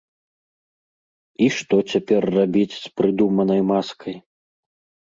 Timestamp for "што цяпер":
1.57-2.21